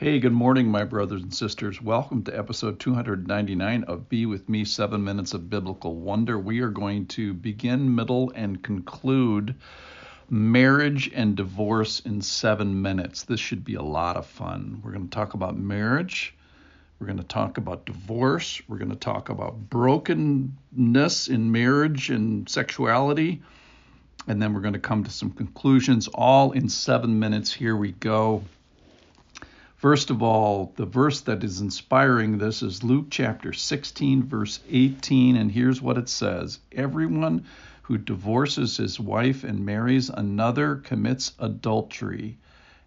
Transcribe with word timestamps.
Hey, 0.00 0.18
good 0.18 0.32
morning, 0.32 0.68
my 0.68 0.84
brothers 0.84 1.20
and 1.20 1.34
sisters. 1.34 1.82
Welcome 1.82 2.22
to 2.22 2.34
episode 2.34 2.80
299 2.80 3.84
of 3.84 4.08
Be 4.08 4.24
With 4.24 4.48
Me 4.48 4.64
Seven 4.64 5.04
Minutes 5.04 5.34
of 5.34 5.50
Biblical 5.50 5.94
Wonder. 5.94 6.38
We 6.38 6.60
are 6.60 6.70
going 6.70 7.04
to 7.08 7.34
begin, 7.34 7.94
middle, 7.94 8.32
and 8.34 8.62
conclude 8.62 9.56
marriage 10.30 11.10
and 11.14 11.36
divorce 11.36 12.00
in 12.00 12.22
seven 12.22 12.80
minutes. 12.80 13.24
This 13.24 13.40
should 13.40 13.62
be 13.62 13.74
a 13.74 13.82
lot 13.82 14.16
of 14.16 14.24
fun. 14.24 14.80
We're 14.82 14.92
going 14.92 15.06
to 15.06 15.14
talk 15.14 15.34
about 15.34 15.58
marriage. 15.58 16.34
We're 16.98 17.06
going 17.08 17.18
to 17.18 17.22
talk 17.22 17.58
about 17.58 17.84
divorce. 17.84 18.62
We're 18.68 18.78
going 18.78 18.88
to 18.88 18.96
talk 18.96 19.28
about 19.28 19.68
brokenness 19.68 21.28
in 21.28 21.52
marriage 21.52 22.08
and 22.08 22.48
sexuality. 22.48 23.42
And 24.26 24.40
then 24.40 24.54
we're 24.54 24.62
going 24.62 24.72
to 24.72 24.78
come 24.78 25.04
to 25.04 25.10
some 25.10 25.32
conclusions, 25.32 26.08
all 26.08 26.52
in 26.52 26.70
seven 26.70 27.18
minutes. 27.18 27.52
Here 27.52 27.76
we 27.76 27.92
go. 27.92 28.44
First 29.80 30.10
of 30.10 30.22
all, 30.22 30.74
the 30.76 30.84
verse 30.84 31.22
that 31.22 31.42
is 31.42 31.62
inspiring 31.62 32.36
this 32.36 32.62
is 32.62 32.84
Luke 32.84 33.06
chapter 33.08 33.54
16, 33.54 34.24
verse 34.24 34.60
18, 34.68 35.36
and 35.36 35.50
here's 35.50 35.80
what 35.80 35.96
it 35.96 36.10
says 36.10 36.58
Everyone 36.70 37.46
who 37.80 37.96
divorces 37.96 38.76
his 38.76 39.00
wife 39.00 39.42
and 39.42 39.64
marries 39.64 40.10
another 40.10 40.76
commits 40.76 41.32
adultery, 41.38 42.36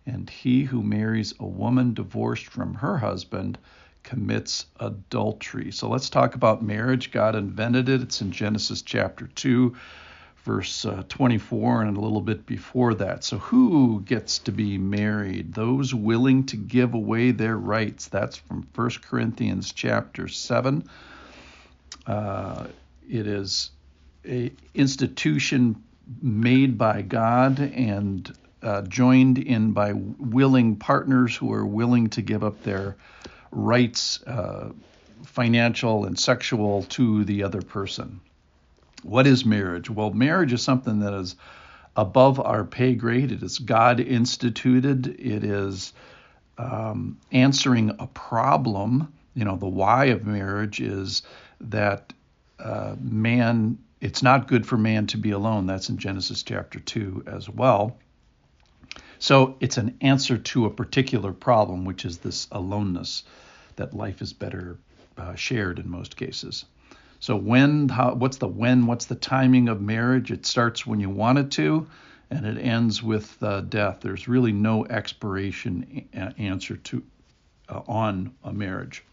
and 0.06 0.30
he 0.30 0.66
who 0.66 0.84
marries 0.84 1.34
a 1.40 1.48
woman 1.48 1.96
divorced 1.96 2.46
from 2.46 2.76
her 2.76 3.00
husband 3.00 3.58
commits 4.04 4.68
adultery. 4.80 5.72
So 5.72 5.90
let's 5.90 6.12
talk 6.12 6.36
about 6.36 6.62
marriage. 6.62 7.10
God 7.10 7.34
invented 7.34 7.90
it, 7.90 8.04
it's 8.04 8.22
in 8.22 8.32
Genesis 8.32 8.84
chapter 8.84 9.26
2 9.26 9.76
verse 10.44 10.86
uh, 10.86 11.04
24 11.08 11.84
and 11.84 11.98
a 11.98 12.02
little 12.02 12.22
bit 12.22 12.46
before 12.46 12.94
that. 12.96 13.24
So, 13.24 13.38
who 13.38 14.02
gets 14.02 14.40
to 14.40 14.52
be 14.52 14.78
married? 14.78 15.54
Those 15.54 15.94
willing 15.94 16.46
to 16.48 16.58
give 16.58 16.94
away 16.94 17.32
their 17.32 17.58
rights. 17.58 18.08
That's 18.08 18.38
from 18.38 18.68
1 18.76 18.90
Corinthians 19.02 19.72
chapter 19.72 20.28
7. 20.28 20.84
Uh, 22.06 22.68
it 23.10 23.28
is 23.28 23.72
a 24.26 24.52
institution 24.74 25.82
made 26.22 26.78
by 26.78 27.02
God 27.02 27.60
and 27.60 28.32
uh, 28.62 28.82
joined 28.84 29.38
in 29.38 29.72
by 29.72 29.94
willing 29.94 30.76
partners 30.76 31.36
who 31.36 31.52
are 31.54 31.66
willing 31.66 32.10
to 32.12 32.22
give 32.22 32.44
up 32.44 32.64
their 32.64 32.96
rights, 33.52 34.22
uh, 34.24 34.70
financial 35.26 36.06
and 36.06 36.20
sexual, 36.20 36.84
to 36.84 37.24
the 37.24 37.44
other 37.44 37.62
person. 37.62 38.20
What 39.04 39.28
is 39.28 39.46
marriage? 39.46 39.90
Well, 39.90 40.12
marriage 40.12 40.54
is 40.54 40.62
something 40.62 41.00
that 41.00 41.14
is 41.14 41.36
above 41.96 42.40
our 42.40 42.64
pay 42.64 42.96
grade. 42.96 43.32
It 43.32 43.44
is 43.44 43.60
God 43.60 44.00
instituted. 44.00 45.08
It 45.20 45.44
is 45.44 45.94
um, 46.58 47.20
answering 47.32 47.92
a 48.00 48.08
problem. 48.08 49.14
You 49.36 49.46
know, 49.46 49.58
the 49.58 49.68
why 49.68 50.06
of 50.06 50.26
marriage 50.26 50.80
is 50.80 51.24
that 51.62 52.14
uh, 52.60 52.96
man, 53.00 53.78
it's 54.02 54.24
not 54.24 54.48
good 54.48 54.66
for 54.66 54.78
man 54.78 55.08
to 55.08 55.18
be 55.18 55.32
alone. 55.32 55.66
That's 55.66 55.90
in 55.90 55.98
Genesis 55.98 56.44
chapter 56.44 56.80
2 56.80 57.24
as 57.28 57.50
well. 57.50 57.98
So 59.20 59.56
it's 59.60 59.78
an 59.78 59.98
answer 60.02 60.38
to 60.38 60.66
a 60.66 60.70
particular 60.70 61.32
problem, 61.32 61.86
which 61.86 62.06
is 62.06 62.18
this 62.18 62.48
aloneness, 62.52 63.24
that 63.78 63.94
life 63.94 64.22
is 64.22 64.34
better 64.34 64.78
uh, 65.18 65.36
shared 65.36 65.80
in 65.80 65.90
most 65.90 66.18
cases. 66.18 66.66
So 67.24 67.38
when, 67.38 67.88
how, 67.88 68.16
what's 68.16 68.36
the 68.36 68.50
when? 68.50 68.86
What's 68.86 69.06
the 69.06 69.16
timing 69.16 69.70
of 69.70 69.80
marriage? 69.80 70.30
It 70.30 70.46
starts 70.46 70.86
when 70.86 71.00
you 71.00 71.10
want 71.10 71.40
it 71.40 71.52
to, 71.52 71.88
and 72.30 72.46
it 72.46 72.60
ends 72.60 73.02
with 73.02 73.42
uh, 73.42 73.62
death. 73.62 74.00
There's 74.02 74.28
really 74.28 74.52
no 74.52 74.86
expiration 74.86 76.10
a- 76.14 76.38
answer 76.38 76.76
to 76.76 77.02
uh, 77.70 77.80
on 77.88 78.34
a 78.44 78.52
marriage. 78.52 79.06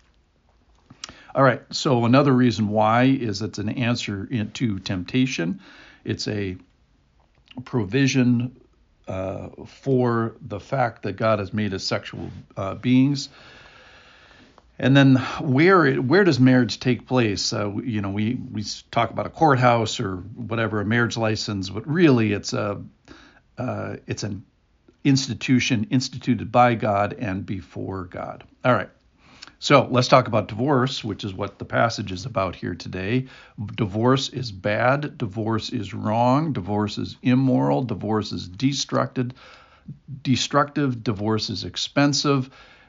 All 1.37 1.45
right. 1.45 1.63
So 1.71 2.05
another 2.05 2.33
reason 2.33 2.71
why 2.71 3.05
is 3.05 3.43
it's 3.43 3.59
an 3.59 3.69
answer 3.69 4.27
to 4.27 4.79
temptation. 4.81 5.61
It's 6.03 6.27
a 6.27 6.57
provision 7.65 8.61
uh, 9.07 9.51
for 9.67 10.35
the 10.41 10.59
fact 10.59 11.05
that 11.05 11.13
God 11.13 11.39
has 11.39 11.53
made 11.53 11.75
us 11.75 11.85
sexual 11.85 12.29
uh, 12.57 12.75
beings. 12.75 13.29
And 14.81 14.97
then 14.97 15.17
where 15.43 15.95
where 15.97 16.25
does 16.25 16.41
marriage 16.41 16.81
take 16.81 17.07
place? 17.07 17.53
Uh, 17.53 17.71
you 17.85 18.01
know, 18.01 18.09
we 18.09 18.41
we 18.51 18.65
talk 18.91 19.11
about 19.11 19.27
a 19.27 19.31
courthouse 19.31 20.01
or 20.01 20.17
whatever, 20.17 20.81
a 20.81 20.87
marriage 20.87 21.19
license, 21.19 21.69
but 21.69 21.87
really 21.87 22.33
it's 22.33 22.55
a 22.55 22.83
uh, 23.59 23.97
it's 24.07 24.23
an 24.23 24.43
institution 25.05 25.87
instituted 25.91 26.51
by 26.51 26.77
God 26.77 27.13
and 27.13 27.45
before 27.45 28.05
God. 28.05 28.45
All 28.65 28.73
right. 28.73 28.89
So 29.59 29.87
let's 29.91 30.09
talk 30.09 30.29
about 30.29 30.49
divorce, 30.49 31.05
which 31.05 31.25
is 31.25 31.35
what 31.35 31.59
the 31.59 31.67
passage 31.67 32.11
is 32.11 32.25
about 32.25 32.57
here 32.57 32.75
today. 32.75 33.27
Divorce 33.77 34.31
is 34.31 34.51
bad. 34.51 35.19
Divorce 35.19 35.69
is 35.69 35.93
wrong. 35.93 36.55
Divorce 36.55 36.97
is 36.97 37.19
immoral. 37.21 37.83
Divorce 37.83 38.33
is 38.33 38.49
destructive. 38.49 39.33
Destructive. 40.23 41.05
Divorce 41.05 41.51
is 41.51 41.65
expensive, 41.65 42.49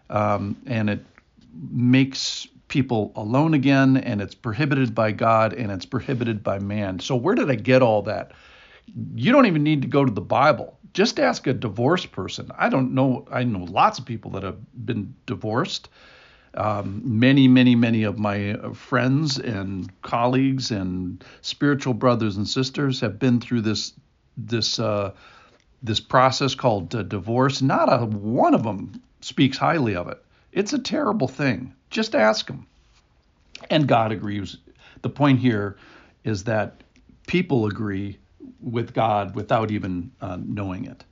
um, 0.09 0.55
and 0.65 0.89
it 0.89 1.05
makes 1.53 2.47
people 2.71 3.11
alone 3.15 3.53
again, 3.53 3.97
and 3.97 4.21
it's 4.21 4.33
prohibited 4.33 4.95
by 4.95 5.11
God 5.11 5.53
and 5.53 5.71
it's 5.71 5.85
prohibited 5.85 6.41
by 6.41 6.57
man. 6.57 6.99
So, 6.99 7.15
where 7.15 7.35
did 7.35 7.51
I 7.51 7.55
get 7.55 7.81
all 7.81 8.01
that? 8.03 8.31
You 9.15 9.31
don't 9.31 9.45
even 9.45 9.63
need 9.63 9.81
to 9.83 9.87
go 9.87 10.03
to 10.03 10.11
the 10.11 10.21
Bible. 10.21 10.79
Just 10.93 11.19
ask 11.19 11.47
a 11.47 11.53
divorced 11.53 12.11
person. 12.11 12.49
I 12.57 12.69
don't 12.69 12.93
know. 12.93 13.27
I 13.31 13.43
know 13.43 13.65
lots 13.65 13.99
of 13.99 14.05
people 14.05 14.31
that 14.31 14.43
have 14.43 14.57
been 14.85 15.13
divorced. 15.25 15.89
Um, 16.53 17.01
many, 17.05 17.47
many, 17.47 17.75
many 17.75 18.03
of 18.03 18.19
my 18.19 18.55
friends 18.73 19.37
and 19.37 19.89
colleagues 20.01 20.71
and 20.71 21.23
spiritual 21.41 21.93
brothers 21.93 22.35
and 22.35 22.47
sisters 22.47 22.99
have 22.99 23.19
been 23.19 23.39
through 23.39 23.61
this 23.61 23.93
this 24.37 24.79
uh, 24.79 25.11
this 25.83 25.99
process 25.99 26.55
called 26.55 26.93
uh, 26.95 27.03
divorce. 27.03 27.61
Not 27.61 27.91
a 27.91 28.05
one 28.05 28.53
of 28.53 28.63
them 28.63 29.01
speaks 29.21 29.57
highly 29.57 29.95
of 29.95 30.07
it. 30.07 30.21
It's 30.51 30.73
a 30.73 30.79
terrible 30.79 31.27
thing. 31.27 31.73
Just 31.89 32.15
ask 32.15 32.49
him. 32.49 32.67
And 33.69 33.87
God 33.87 34.11
agrees. 34.11 34.57
The 35.01 35.09
point 35.09 35.39
here 35.39 35.77
is 36.23 36.45
that 36.45 36.83
people 37.27 37.65
agree 37.65 38.17
with 38.59 38.93
God 38.93 39.35
without 39.35 39.71
even 39.71 40.11
uh, 40.21 40.37
knowing 40.43 40.85
it. 40.85 41.03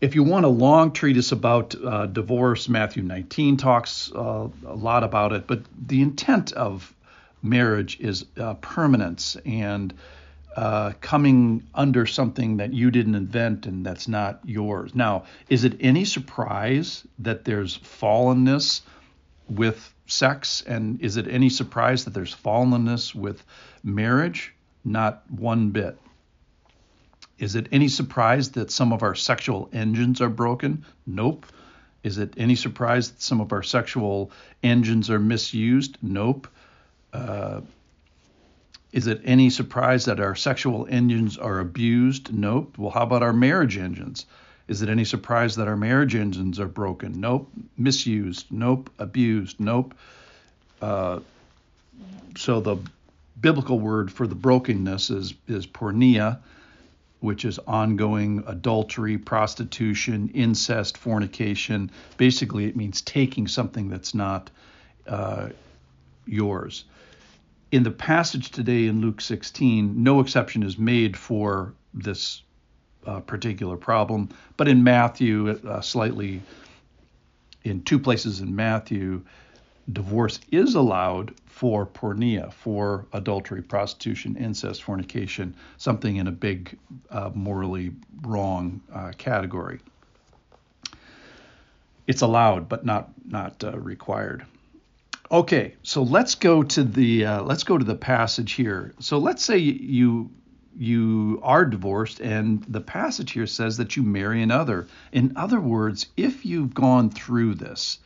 If 0.00 0.16
you 0.16 0.24
want 0.24 0.44
a 0.44 0.48
long 0.48 0.92
treatise 0.92 1.30
about 1.30 1.76
uh, 1.76 2.06
divorce, 2.06 2.68
Matthew 2.68 3.04
19 3.04 3.56
talks 3.56 4.10
uh, 4.12 4.48
a 4.66 4.74
lot 4.74 5.04
about 5.04 5.32
it, 5.32 5.46
but 5.46 5.62
the 5.86 6.02
intent 6.02 6.52
of 6.52 6.92
marriage 7.40 8.00
is 8.00 8.24
uh, 8.36 8.54
permanence 8.54 9.36
and 9.46 9.94
uh, 10.56 10.92
coming 11.00 11.66
under 11.74 12.06
something 12.06 12.58
that 12.58 12.72
you 12.72 12.90
didn't 12.90 13.14
invent 13.14 13.66
and 13.66 13.84
that's 13.84 14.08
not 14.08 14.40
yours. 14.44 14.94
Now, 14.94 15.24
is 15.48 15.64
it 15.64 15.76
any 15.80 16.04
surprise 16.04 17.06
that 17.20 17.44
there's 17.44 17.78
fallenness 17.78 18.82
with 19.48 19.92
sex? 20.06 20.62
And 20.66 21.00
is 21.00 21.16
it 21.16 21.26
any 21.28 21.48
surprise 21.48 22.04
that 22.04 22.14
there's 22.14 22.34
fallenness 22.34 23.14
with 23.14 23.42
marriage? 23.82 24.54
Not 24.84 25.22
one 25.30 25.70
bit. 25.70 25.98
Is 27.38 27.56
it 27.56 27.68
any 27.72 27.88
surprise 27.88 28.50
that 28.52 28.70
some 28.70 28.92
of 28.92 29.02
our 29.02 29.14
sexual 29.14 29.68
engines 29.72 30.20
are 30.20 30.28
broken? 30.28 30.84
Nope. 31.06 31.46
Is 32.02 32.18
it 32.18 32.34
any 32.36 32.56
surprise 32.56 33.10
that 33.10 33.22
some 33.22 33.40
of 33.40 33.52
our 33.52 33.62
sexual 33.62 34.30
engines 34.62 35.08
are 35.08 35.18
misused? 35.18 35.98
Nope. 36.02 36.48
Uh, 37.12 37.62
is 38.92 39.06
it 39.06 39.22
any 39.24 39.48
surprise 39.48 40.04
that 40.04 40.20
our 40.20 40.34
sexual 40.34 40.86
engines 40.88 41.38
are 41.38 41.60
abused? 41.60 42.32
Nope. 42.32 42.76
Well, 42.76 42.90
how 42.90 43.02
about 43.02 43.22
our 43.22 43.32
marriage 43.32 43.78
engines? 43.78 44.26
Is 44.68 44.82
it 44.82 44.90
any 44.90 45.04
surprise 45.04 45.56
that 45.56 45.66
our 45.66 45.76
marriage 45.76 46.14
engines 46.14 46.60
are 46.60 46.68
broken? 46.68 47.18
Nope. 47.18 47.50
Misused? 47.78 48.46
Nope. 48.50 48.90
Abused? 48.98 49.58
Nope. 49.58 49.94
Uh, 50.82 51.20
so 52.36 52.60
the 52.60 52.76
biblical 53.40 53.80
word 53.80 54.12
for 54.12 54.26
the 54.26 54.34
brokenness 54.34 55.10
is 55.10 55.34
is 55.48 55.66
porneia, 55.66 56.38
which 57.20 57.46
is 57.46 57.58
ongoing 57.60 58.44
adultery, 58.46 59.16
prostitution, 59.16 60.30
incest, 60.34 60.98
fornication. 60.98 61.90
Basically, 62.18 62.66
it 62.66 62.76
means 62.76 63.00
taking 63.00 63.48
something 63.48 63.88
that's 63.88 64.14
not 64.14 64.50
uh, 65.06 65.48
yours 66.26 66.84
in 67.72 67.82
the 67.82 67.90
passage 67.90 68.50
today 68.50 68.86
in 68.86 69.00
Luke 69.00 69.20
16, 69.20 70.02
no 70.02 70.20
exception 70.20 70.62
is 70.62 70.78
made 70.78 71.16
for 71.16 71.74
this 71.94 72.42
uh, 73.06 73.20
particular 73.20 73.76
problem. 73.76 74.28
But 74.58 74.68
in 74.68 74.84
Matthew, 74.84 75.50
uh, 75.50 75.80
slightly 75.80 76.42
in 77.64 77.82
two 77.82 77.98
places 77.98 78.40
in 78.40 78.54
Matthew, 78.54 79.22
divorce 79.90 80.38
is 80.52 80.74
allowed 80.74 81.34
for 81.46 81.86
porneia, 81.86 82.52
for 82.52 83.06
adultery, 83.12 83.62
prostitution, 83.62 84.36
incest, 84.36 84.82
fornication, 84.82 85.54
something 85.78 86.16
in 86.16 86.26
a 86.26 86.32
big 86.32 86.78
uh, 87.10 87.30
morally 87.34 87.92
wrong 88.22 88.80
uh, 88.92 89.12
category. 89.16 89.80
it's 92.06 92.22
allowed 92.22 92.68
but 92.68 92.84
not 92.84 93.10
not 93.26 93.62
uh, 93.64 93.78
required. 93.78 94.44
Okay, 95.32 95.76
so 95.82 96.02
let's 96.02 96.34
go 96.34 96.62
to 96.62 96.84
the 96.84 97.24
uh, 97.24 97.42
let's 97.42 97.64
go 97.64 97.78
to 97.78 97.84
the 97.84 97.94
passage 97.94 98.52
here. 98.52 98.92
So 99.00 99.16
let's 99.16 99.42
say 99.42 99.56
you 99.56 100.30
you 100.76 101.40
are 101.42 101.64
divorced 101.64 102.20
and 102.20 102.62
the 102.64 102.82
passage 102.82 103.32
here 103.32 103.46
says 103.46 103.78
that 103.78 103.96
you 103.96 104.02
marry 104.02 104.42
another. 104.42 104.88
In 105.10 105.32
other 105.36 105.58
words, 105.58 106.06
if 106.18 106.44
you've 106.44 106.74
gone 106.74 107.08
through 107.08 107.54
this 107.54 107.98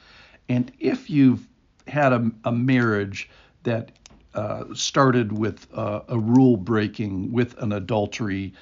and 0.48 0.70
if 0.78 1.10
you've 1.10 1.46
had 1.88 2.12
a, 2.12 2.30
a 2.44 2.52
marriage 2.52 3.28
that 3.64 3.90
uh, 4.34 4.64
started 4.74 5.32
with 5.32 5.66
uh, 5.74 6.02
a 6.08 6.18
rule 6.18 6.56
breaking, 6.56 7.32
with 7.32 7.60
an 7.60 7.72
adultery 7.72 8.52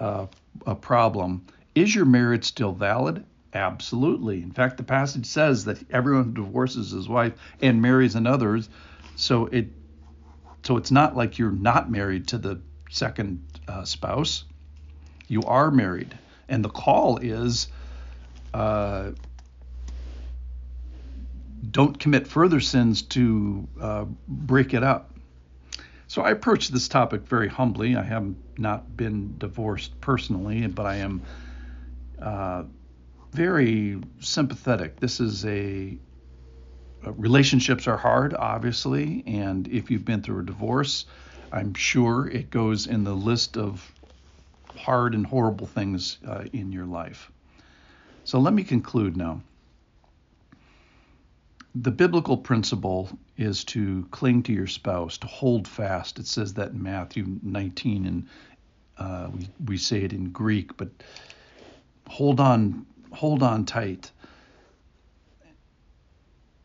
uh, 0.00 0.26
a 0.66 0.74
problem, 0.74 1.44
is 1.74 1.94
your 1.94 2.06
marriage 2.06 2.44
still 2.44 2.72
valid? 2.72 3.24
Absolutely. 3.56 4.42
In 4.42 4.52
fact, 4.52 4.76
the 4.76 4.82
passage 4.82 5.24
says 5.24 5.64
that 5.64 5.78
everyone 5.90 6.34
divorces 6.34 6.90
his 6.90 7.08
wife 7.08 7.32
and 7.62 7.80
marries 7.80 8.14
another. 8.14 8.60
So 9.16 9.46
it 9.46 9.68
so 10.62 10.76
it's 10.76 10.90
not 10.90 11.16
like 11.16 11.38
you're 11.38 11.50
not 11.50 11.90
married 11.90 12.28
to 12.28 12.38
the 12.38 12.60
second 12.90 13.42
uh, 13.66 13.84
spouse. 13.84 14.44
You 15.26 15.40
are 15.42 15.70
married, 15.70 16.16
and 16.50 16.62
the 16.62 16.68
call 16.68 17.16
is 17.16 17.68
uh, 18.52 19.12
don't 21.70 21.98
commit 21.98 22.26
further 22.26 22.60
sins 22.60 23.00
to 23.02 23.66
uh, 23.80 24.04
break 24.28 24.74
it 24.74 24.82
up. 24.82 25.14
So 26.08 26.20
I 26.20 26.30
approach 26.30 26.68
this 26.68 26.88
topic 26.88 27.22
very 27.22 27.48
humbly. 27.48 27.96
I 27.96 28.02
have 28.02 28.34
not 28.58 28.96
been 28.96 29.38
divorced 29.38 29.98
personally, 30.02 30.66
but 30.66 30.84
I 30.84 30.96
am 30.96 31.22
uh, 32.20 32.64
very 33.32 34.00
sympathetic. 34.20 35.00
This 35.00 35.20
is 35.20 35.44
a 35.44 35.98
uh, 37.06 37.12
relationships 37.12 37.86
are 37.86 37.96
hard, 37.96 38.34
obviously, 38.34 39.22
and 39.26 39.68
if 39.68 39.90
you've 39.90 40.04
been 40.04 40.22
through 40.22 40.40
a 40.40 40.44
divorce, 40.44 41.06
I'm 41.52 41.74
sure 41.74 42.28
it 42.28 42.50
goes 42.50 42.86
in 42.86 43.04
the 43.04 43.14
list 43.14 43.56
of 43.56 43.92
hard 44.76 45.14
and 45.14 45.26
horrible 45.26 45.66
things 45.66 46.18
uh, 46.26 46.44
in 46.52 46.72
your 46.72 46.86
life. 46.86 47.30
So 48.24 48.38
let 48.38 48.52
me 48.52 48.64
conclude 48.64 49.16
now. 49.16 49.40
The 51.74 51.90
biblical 51.90 52.38
principle 52.38 53.10
is 53.36 53.62
to 53.64 54.06
cling 54.10 54.42
to 54.44 54.52
your 54.52 54.66
spouse, 54.66 55.18
to 55.18 55.26
hold 55.26 55.68
fast. 55.68 56.18
It 56.18 56.26
says 56.26 56.54
that 56.54 56.72
in 56.72 56.82
Matthew 56.82 57.38
19, 57.42 58.06
and 58.06 58.26
uh, 58.98 59.28
we, 59.32 59.48
we 59.64 59.76
say 59.76 60.02
it 60.02 60.12
in 60.12 60.30
Greek, 60.30 60.76
but 60.76 60.88
hold 62.08 62.40
on, 62.40 62.86
hold 63.12 63.42
on 63.42 63.64
tight. 63.64 64.10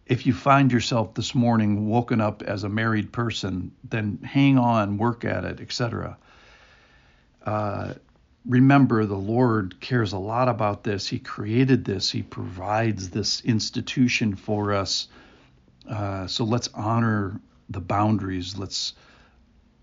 If 0.06 0.26
you 0.26 0.34
find 0.34 0.72
yourself 0.72 1.14
this 1.14 1.34
morning 1.34 1.88
woken 1.88 2.20
up 2.20 2.44
as 2.44 2.64
a 2.64 2.70
married 2.70 3.12
person, 3.14 3.72
then 3.84 4.20
hang 4.24 4.58
on, 4.58 4.98
work 4.98 5.24
at 5.24 5.46
it, 5.46 5.62
etc. 5.62 6.18
Uh, 7.46 7.94
remember, 8.46 9.06
the 9.06 9.16
Lord 9.16 9.80
cares 9.80 10.14
a 10.14 10.18
lot 10.18 10.50
about 10.50 10.84
this. 10.84 11.08
He 11.08 11.20
created 11.20 11.86
this, 11.86 12.12
He 12.12 12.24
provides 12.24 13.10
this 13.10 13.42
institution 13.42 14.36
for 14.36 14.74
us. 14.74 15.08
Uh, 15.90 16.28
so 16.28 16.44
let's 16.44 16.70
honor 16.74 17.40
the 17.70 17.82
boundaries. 17.82 18.58
Let's 18.58 18.94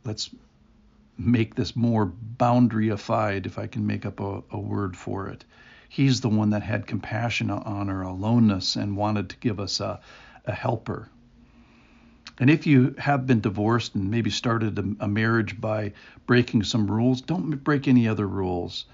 let's 0.04 0.30
make 1.18 1.54
this 1.54 1.74
more 1.74 2.10
boundaryified, 2.36 3.46
if 3.46 3.58
I 3.58 3.66
can 3.66 3.86
make 3.86 4.06
up 4.06 4.20
a, 4.20 4.42
a 4.50 4.58
word 4.58 4.96
for 4.96 5.28
it. 5.28 5.44
He's 5.88 6.20
the 6.20 6.28
one 6.28 6.50
that 6.50 6.62
had 6.62 6.86
compassion 6.86 7.50
on 7.50 7.88
our 7.88 8.02
aloneness 8.02 8.76
and 8.76 8.96
wanted 8.96 9.30
to 9.30 9.36
give 9.38 9.58
us 9.58 9.80
a, 9.80 10.00
a 10.44 10.52
helper. 10.52 11.08
And 12.38 12.50
if 12.50 12.66
you 12.66 12.94
have 12.98 13.26
been 13.26 13.40
divorced 13.40 13.94
and 13.94 14.10
maybe 14.10 14.30
started 14.30 14.78
a, 14.78 15.04
a 15.04 15.08
marriage 15.08 15.60
by 15.60 15.92
breaking 16.26 16.62
some 16.64 16.90
rules, 16.90 17.20
don't 17.20 17.64
break 17.64 17.88
any 17.88 18.06
other 18.06 18.28
rules. 18.28 18.84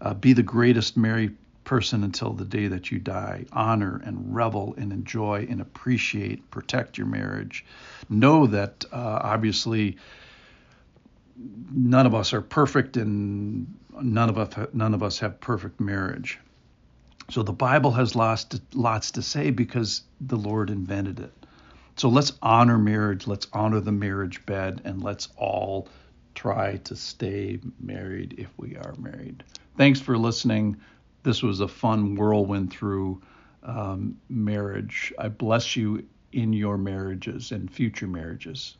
Uh, 0.00 0.14
be 0.14 0.32
the 0.32 0.42
greatest 0.42 0.96
married 0.96 1.36
person 1.64 2.04
until 2.04 2.32
the 2.32 2.44
day 2.44 2.68
that 2.68 2.90
you 2.90 2.98
die. 2.98 3.44
Honor 3.52 4.00
and 4.04 4.34
revel 4.34 4.74
and 4.76 4.92
enjoy 4.92 5.46
and 5.50 5.60
appreciate, 5.60 6.50
protect 6.50 6.96
your 6.96 7.06
marriage. 7.06 7.64
Know 8.08 8.46
that 8.46 8.84
uh, 8.92 9.20
obviously 9.22 9.96
none 11.36 12.06
of 12.06 12.14
us 12.14 12.32
are 12.32 12.40
perfect 12.40 12.96
and 12.96 13.74
none 14.00 14.28
of 14.28 14.38
us 14.38 14.68
none 14.72 14.94
of 14.94 15.02
us 15.02 15.18
have 15.18 15.40
perfect 15.40 15.80
marriage. 15.80 16.38
So 17.30 17.42
the 17.42 17.52
Bible 17.52 17.90
has 17.92 18.14
lots 18.14 18.44
to, 18.44 18.60
lots 18.74 19.12
to 19.12 19.22
say 19.22 19.50
because 19.50 20.02
the 20.20 20.36
Lord 20.36 20.70
invented 20.70 21.20
it. 21.20 21.32
So 21.96 22.08
let's 22.08 22.32
honor 22.42 22.76
marriage, 22.76 23.26
let's 23.26 23.46
honor 23.52 23.80
the 23.80 23.92
marriage 23.92 24.44
bed, 24.46 24.82
and 24.84 25.02
let's 25.02 25.28
all 25.36 25.88
try 26.34 26.76
to 26.78 26.96
stay 26.96 27.60
married 27.80 28.34
if 28.36 28.48
we 28.56 28.76
are 28.76 28.94
married. 28.98 29.44
Thanks 29.78 30.00
for 30.00 30.18
listening. 30.18 30.76
This 31.22 31.42
was 31.42 31.60
a 31.60 31.68
fun 31.68 32.16
whirlwind 32.16 32.72
through 32.72 33.22
um, 33.62 34.18
marriage. 34.28 35.12
I 35.18 35.28
bless 35.28 35.76
you 35.76 36.04
in 36.32 36.52
your 36.52 36.76
marriages 36.76 37.52
and 37.52 37.70
future 37.70 38.08
marriages. 38.08 38.76